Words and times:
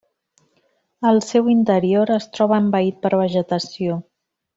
El 1.09 1.19
seu 1.25 1.49
interior 1.55 2.13
es 2.15 2.25
troba 2.39 2.59
envaït 2.65 2.97
per 3.05 3.13
vegetació. 3.21 4.01